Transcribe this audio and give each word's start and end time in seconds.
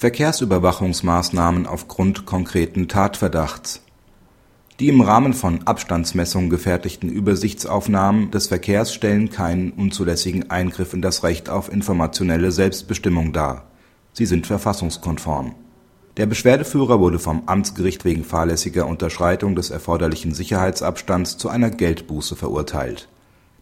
Verkehrsüberwachungsmaßnahmen 0.00 1.66
aufgrund 1.66 2.24
konkreten 2.24 2.88
Tatverdachts 2.88 3.82
Die 4.78 4.88
im 4.88 5.02
Rahmen 5.02 5.34
von 5.34 5.66
Abstandsmessungen 5.66 6.48
gefertigten 6.48 7.10
Übersichtsaufnahmen 7.10 8.30
des 8.30 8.46
Verkehrs 8.46 8.94
stellen 8.94 9.28
keinen 9.28 9.72
unzulässigen 9.72 10.50
Eingriff 10.50 10.94
in 10.94 11.02
das 11.02 11.22
Recht 11.22 11.50
auf 11.50 11.70
informationelle 11.70 12.50
Selbstbestimmung 12.50 13.34
dar. 13.34 13.66
Sie 14.14 14.24
sind 14.24 14.46
verfassungskonform. 14.46 15.54
Der 16.16 16.24
Beschwerdeführer 16.24 16.98
wurde 16.98 17.18
vom 17.18 17.42
Amtsgericht 17.44 18.06
wegen 18.06 18.24
fahrlässiger 18.24 18.86
Unterschreitung 18.86 19.54
des 19.54 19.68
erforderlichen 19.68 20.32
Sicherheitsabstands 20.32 21.36
zu 21.36 21.50
einer 21.50 21.68
Geldbuße 21.68 22.36
verurteilt 22.36 23.06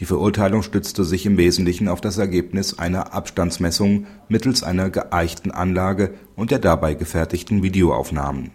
die 0.00 0.06
Verurteilung 0.06 0.62
stützte 0.62 1.04
sich 1.04 1.24
im 1.24 1.36
Wesentlichen 1.36 1.86
auf 1.86 2.00
das 2.00 2.18
Ergebnis 2.18 2.78
einer 2.78 3.14
Abstandsmessung 3.14 4.06
mittels 4.28 4.64
einer 4.64 4.90
geeichten 4.90 5.52
Anlage 5.52 6.14
und 6.34 6.50
der 6.50 6.58
dabei 6.58 6.94
gefertigten 6.94 7.62
Videoaufnahmen. 7.62 8.50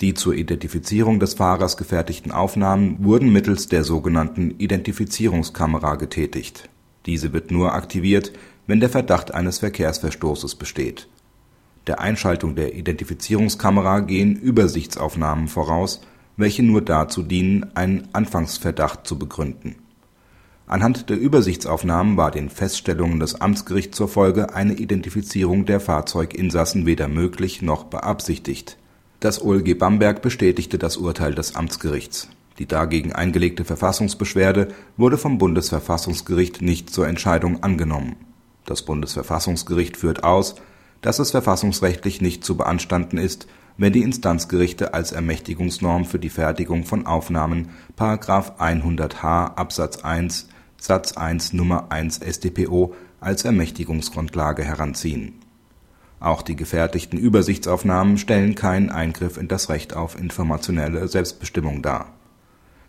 Die 0.00 0.14
zur 0.14 0.34
Identifizierung 0.34 1.18
des 1.18 1.34
Fahrers 1.34 1.76
gefertigten 1.76 2.30
Aufnahmen 2.30 3.04
wurden 3.04 3.32
mittels 3.32 3.68
der 3.68 3.82
sogenannten 3.82 4.52
Identifizierungskamera 4.52 5.96
getätigt. 5.96 6.70
Diese 7.04 7.32
wird 7.32 7.50
nur 7.50 7.74
aktiviert, 7.74 8.32
wenn 8.66 8.80
der 8.80 8.90
Verdacht 8.90 9.34
eines 9.34 9.58
Verkehrsverstoßes 9.58 10.54
besteht. 10.54 11.08
Der 11.88 12.00
Einschaltung 12.00 12.54
der 12.54 12.74
Identifizierungskamera 12.74 14.00
gehen 14.00 14.36
Übersichtsaufnahmen 14.36 15.48
voraus, 15.48 16.00
welche 16.36 16.62
nur 16.62 16.80
dazu 16.80 17.22
dienen, 17.22 17.74
einen 17.74 18.08
Anfangsverdacht 18.12 19.06
zu 19.06 19.18
begründen 19.18 19.74
Anhand 20.70 21.10
der 21.10 21.18
Übersichtsaufnahmen 21.18 22.16
war 22.16 22.30
den 22.30 22.48
Feststellungen 22.48 23.18
des 23.18 23.40
Amtsgerichts 23.40 23.96
zur 23.96 24.06
Folge 24.06 24.54
eine 24.54 24.74
Identifizierung 24.74 25.66
der 25.66 25.80
Fahrzeuginsassen 25.80 26.86
weder 26.86 27.08
möglich 27.08 27.60
noch 27.60 27.86
beabsichtigt. 27.86 28.76
Das 29.18 29.42
OLG 29.42 29.76
Bamberg 29.76 30.22
bestätigte 30.22 30.78
das 30.78 30.96
Urteil 30.96 31.34
des 31.34 31.56
Amtsgerichts. 31.56 32.28
Die 32.60 32.66
dagegen 32.66 33.12
eingelegte 33.12 33.64
Verfassungsbeschwerde 33.64 34.68
wurde 34.96 35.18
vom 35.18 35.38
Bundesverfassungsgericht 35.38 36.62
nicht 36.62 36.90
zur 36.90 37.08
Entscheidung 37.08 37.64
angenommen. 37.64 38.14
Das 38.64 38.82
Bundesverfassungsgericht 38.82 39.96
führt 39.96 40.22
aus, 40.22 40.54
dass 41.02 41.18
es 41.18 41.32
verfassungsrechtlich 41.32 42.20
nicht 42.20 42.44
zu 42.44 42.56
beanstanden 42.56 43.18
ist, 43.18 43.48
wenn 43.76 43.92
die 43.92 44.02
Instanzgerichte 44.02 44.94
als 44.94 45.10
Ermächtigungsnorm 45.10 46.04
für 46.04 46.20
die 46.20 46.28
Fertigung 46.28 46.84
von 46.84 47.06
Aufnahmen§ 47.06 47.70
100h 48.56 49.54
Absatz 49.56 50.04
1 50.04 50.46
Satz 50.80 51.12
1 51.12 51.52
Nummer 51.52 51.92
1 51.92 52.20
StPO 52.26 52.94
als 53.20 53.44
Ermächtigungsgrundlage 53.44 54.64
heranziehen. 54.64 55.34
Auch 56.20 56.40
die 56.40 56.56
gefertigten 56.56 57.18
Übersichtsaufnahmen 57.18 58.16
stellen 58.16 58.54
keinen 58.54 58.88
Eingriff 58.88 59.36
in 59.36 59.46
das 59.46 59.68
Recht 59.68 59.94
auf 59.94 60.18
informationelle 60.18 61.06
Selbstbestimmung 61.06 61.82
dar. 61.82 62.14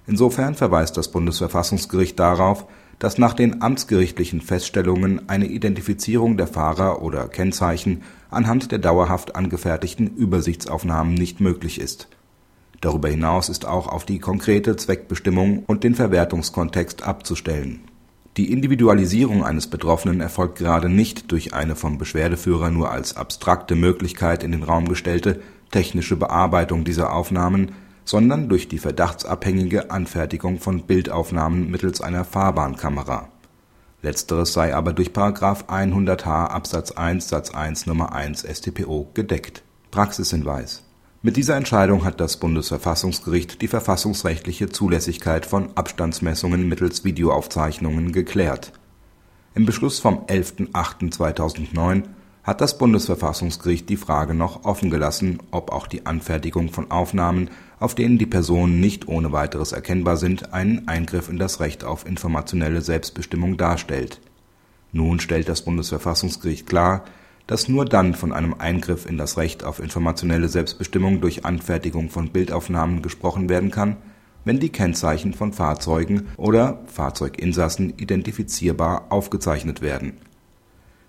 Insofern 0.08 0.56
verweist 0.56 0.96
das 0.96 1.12
Bundesverfassungsgericht 1.12 2.18
darauf, 2.18 2.66
dass 2.98 3.18
nach 3.18 3.34
den 3.34 3.62
amtsgerichtlichen 3.62 4.40
Feststellungen 4.40 5.28
eine 5.28 5.48
Identifizierung 5.48 6.38
der 6.38 6.48
Fahrer 6.48 7.02
oder 7.02 7.28
Kennzeichen 7.28 8.04
anhand 8.30 8.72
der 8.72 8.80
dauerhaft 8.80 9.36
angefertigten 9.36 10.08
Übersichtsaufnahmen 10.08 11.14
nicht 11.14 11.42
möglich 11.42 11.82
ist 11.82 12.08
Darüber 12.82 13.10
hinaus 13.10 13.48
ist 13.48 13.66
auch 13.66 13.88
auf 13.88 14.06
die 14.06 14.18
konkrete 14.18 14.76
Zweckbestimmung 14.76 15.64
und 15.68 15.84
den 15.84 15.94
Verwertungskontext 15.94 17.04
abzustellen. 17.04 17.82
Die 18.38 18.52
Individualisierung 18.52 19.44
eines 19.44 19.68
Betroffenen 19.68 20.20
erfolgt 20.20 20.58
gerade 20.58 20.90
nicht 20.90 21.32
durch 21.32 21.54
eine 21.54 21.76
vom 21.76 22.00
Beschwerdeführer 22.00 22.72
nur 22.72 22.90
als 22.90 23.16
abstrakte 23.16 23.76
Möglichkeit 23.76 24.44
in 24.44 24.52
den 24.52 24.64
Raum 24.64 24.88
gestellte 24.90 25.42
technische 25.70 26.16
Bearbeitung 26.16 26.84
dieser 26.84 27.14
Aufnahmen, 27.14 27.74
sondern 28.04 28.50
durch 28.50 28.68
die 28.68 28.80
verdachtsabhängige 28.80 29.92
Anfertigung 29.92 30.60
von 30.60 30.84
Bildaufnahmen 30.84 31.70
mittels 31.70 32.02
einer 32.02 32.26
Fahrbahnkamera. 32.26 33.30
Letzteres 34.02 34.54
sei 34.54 34.74
aber 34.74 34.94
durch§ 34.94 35.10
100h 35.68 36.48
Absatz 36.48 36.92
1 36.92 37.30
Satz 37.30 37.52
1 37.52 37.86
Nr. 37.86 38.12
1 38.12 38.44
StPO 38.44 39.12
gedeckt. 39.14 39.62
Praxishinweis 39.92 40.84
mit 41.24 41.38
dieser 41.38 41.56
Entscheidung 41.56 42.04
hat 42.04 42.20
das 42.20 42.38
Bundesverfassungsgericht 42.38 43.62
die 43.62 43.68
verfassungsrechtliche 43.68 44.70
Zulässigkeit 44.70 45.46
von 45.46 45.70
Abstandsmessungen 45.76 46.68
mittels 46.68 47.04
Videoaufzeichnungen 47.04 48.12
geklärt. 48.12 48.72
Im 49.54 49.68
Beschluss 49.68 50.00
vom 50.00 50.26
11.08.2009 50.26 52.06
hat 52.44 52.60
das 52.60 52.80
Bundesverfassungsgericht 52.80 53.88
die 53.88 53.98
Frage 53.98 54.34
noch 54.34 54.66
offen 54.66 54.90
gelassen, 54.90 55.38
ob 55.52 55.72
auch 55.72 55.86
die 55.86 56.08
Anfertigung 56.08 56.70
von 56.70 56.90
Aufnahmen, 56.90 57.52
auf 57.80 57.94
denen 57.94 58.18
die 58.18 58.26
Personen 58.26 58.80
nicht 58.80 59.08
ohne 59.08 59.32
weiteres 59.32 59.74
erkennbar 59.74 60.18
sind, 60.18 60.54
einen 60.54 60.88
Eingriff 60.88 61.30
in 61.30 61.38
das 61.38 61.60
Recht 61.60 61.84
auf 61.84 62.08
informationelle 62.08 62.82
Selbstbestimmung 62.82 63.58
darstellt. 63.58 64.22
Nun 64.92 65.20
stellt 65.20 65.50
das 65.50 65.62
Bundesverfassungsgericht 65.62 66.66
klar 66.66 67.04
dass 67.48 67.68
nur 67.68 67.86
dann 67.86 68.14
von 68.14 68.34
einem 68.34 68.56
Eingriff 68.58 69.06
in 69.06 69.18
das 69.18 69.38
Recht 69.38 69.64
auf 69.64 69.80
informationelle 69.80 70.48
Selbstbestimmung 70.48 71.22
durch 71.22 71.46
Anfertigung 71.46 72.10
von 72.10 72.30
Bildaufnahmen 72.30 73.02
gesprochen 73.02 73.50
werden 73.50 73.72
kann, 73.72 73.98
wenn 74.46 74.60
die 74.60 74.70
Kennzeichen 74.70 75.34
von 75.34 75.54
Fahrzeugen 75.54 76.28
oder 76.38 76.82
Fahrzeuginsassen 76.88 77.94
identifizierbar 77.98 79.08
aufgezeichnet 79.10 79.82
werden. 79.82 80.14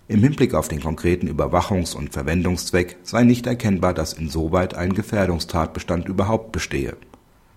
Im 0.08 0.20
Hinblick 0.20 0.54
auf 0.54 0.68
den 0.68 0.82
konkreten 0.82 1.28
Überwachungs 1.28 1.94
und 1.94 2.12
Verwendungszweck 2.12 2.98
sei 3.02 3.24
nicht 3.24 3.46
erkennbar, 3.46 3.94
dass 3.94 4.12
insoweit 4.12 4.74
ein 4.74 4.92
Gefährdungstatbestand 4.92 6.08
überhaupt 6.08 6.52
bestehe. 6.52 6.96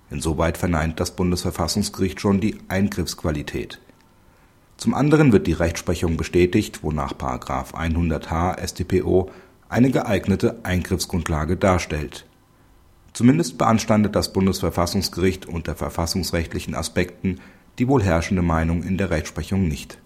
Insoweit 0.09 0.57
verneint 0.57 0.99
das 0.99 1.15
Bundesverfassungsgericht 1.15 2.21
schon 2.21 2.39
die 2.39 2.57
Eingriffsqualität 2.67 3.79
zum 4.77 4.93
anderen 4.93 5.31
wird 5.31 5.47
die 5.47 5.53
Rechtsprechung 5.53 6.17
bestätigt, 6.17 6.83
wonach§ 6.83 7.13
100h 7.73 8.67
StPO 8.67 9.31
eine 9.69 9.91
geeignete 9.91 10.59
Eingriffsgrundlage 10.63 11.57
darstellt. 11.57 12.25
Zumindest 13.13 13.57
beanstandet 13.57 14.15
das 14.15 14.33
Bundesverfassungsgericht 14.33 15.45
unter 15.45 15.75
verfassungsrechtlichen 15.75 16.75
Aspekten 16.75 17.39
die 17.79 17.87
wohl 17.87 18.03
herrschende 18.03 18.41
Meinung 18.41 18.83
in 18.83 18.97
der 18.97 19.09
Rechtsprechung 19.09 19.67
nicht 19.67 19.97